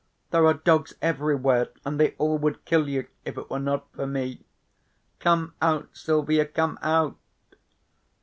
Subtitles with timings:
[0.31, 4.07] There are dogs everywhere and they all would kill you if it were not for
[4.07, 4.43] me.
[5.19, 7.17] Come out, Silvia, come out."